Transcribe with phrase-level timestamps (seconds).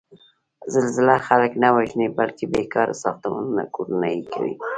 [0.73, 4.55] زلزله خلک نه وژني، بلکې بېکاره ساختمانونه کورنه یې کوي.